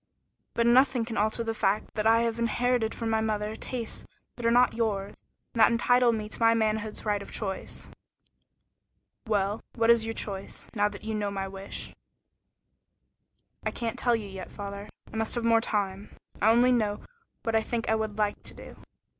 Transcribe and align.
But 0.55 0.65
nothing 0.65 1.05
can 1.05 1.15
alter 1.15 1.43
the 1.43 1.53
fact 1.53 1.93
that 1.93 2.07
I 2.07 2.21
have 2.21 2.39
inherited 2.39 2.95
from 2.95 3.11
my 3.11 3.21
mother 3.21 3.55
tastes 3.55 4.03
that 4.35 4.47
are 4.47 4.49
not 4.49 4.73
yours, 4.73 5.27
and 5.53 5.59
that 5.61 5.71
entitle 5.71 6.11
me 6.11 6.27
to 6.27 6.39
my 6.39 6.55
manhood's 6.55 7.05
right 7.05 7.21
of 7.21 7.31
choice." 7.31 7.87
"Well, 9.27 9.61
what 9.75 9.91
is 9.91 10.03
your 10.03 10.15
choice, 10.15 10.71
now 10.73 10.89
that 10.89 11.03
you 11.03 11.13
know 11.13 11.29
my 11.29 11.47
wish?" 11.47 11.93
"I 13.63 13.69
can't 13.69 13.99
tell 13.99 14.15
you 14.15 14.27
yet, 14.27 14.49
father. 14.51 14.89
I 15.13 15.17
must 15.17 15.35
have 15.35 15.43
more 15.43 15.61
time. 15.61 16.09
I 16.41 16.49
only 16.49 16.71
know 16.71 17.01
what 17.43 17.53
I 17.53 17.61
think 17.61 17.87
I 17.87 17.93
would 17.93 18.17
like 18.17 18.41
to 18.41 18.55
do." 18.55 18.77